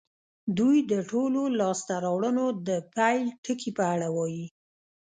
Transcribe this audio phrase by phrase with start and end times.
[0.57, 4.45] دوی د ټولو لاسته راوړنو د پيل ټکي په اړه وايي.